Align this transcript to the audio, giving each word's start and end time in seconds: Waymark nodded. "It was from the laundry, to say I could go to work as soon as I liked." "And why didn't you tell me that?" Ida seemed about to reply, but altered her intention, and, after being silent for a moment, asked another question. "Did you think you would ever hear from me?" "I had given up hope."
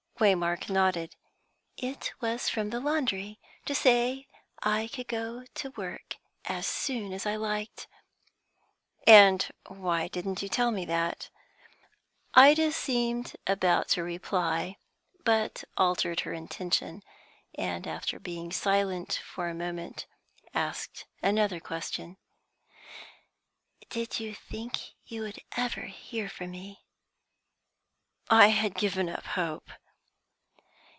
Waymark 0.21 0.69
nodded. 0.69 1.15
"It 1.77 2.11
was 2.21 2.47
from 2.47 2.69
the 2.69 2.79
laundry, 2.79 3.39
to 3.65 3.73
say 3.73 4.27
I 4.61 4.87
could 4.93 5.07
go 5.07 5.45
to 5.55 5.71
work 5.71 6.17
as 6.45 6.67
soon 6.67 7.11
as 7.11 7.25
I 7.25 7.35
liked." 7.37 7.87
"And 9.07 9.49
why 9.67 10.07
didn't 10.09 10.43
you 10.43 10.47
tell 10.47 10.69
me 10.69 10.85
that?" 10.85 11.31
Ida 12.35 12.71
seemed 12.71 13.33
about 13.47 13.87
to 13.97 14.03
reply, 14.03 14.77
but 15.25 15.63
altered 15.75 16.19
her 16.19 16.33
intention, 16.33 17.01
and, 17.55 17.87
after 17.87 18.19
being 18.19 18.51
silent 18.51 19.19
for 19.25 19.49
a 19.49 19.55
moment, 19.55 20.05
asked 20.53 21.07
another 21.23 21.59
question. 21.59 22.17
"Did 23.89 24.19
you 24.19 24.35
think 24.35 24.81
you 25.03 25.23
would 25.23 25.39
ever 25.57 25.81
hear 25.81 26.29
from 26.29 26.51
me?" 26.51 26.85
"I 28.29 28.49
had 28.49 28.75
given 28.75 29.09
up 29.09 29.25
hope." 29.25 29.71